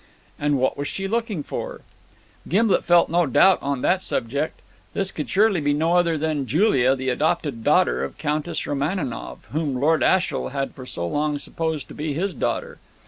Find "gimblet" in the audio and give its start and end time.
2.47-2.83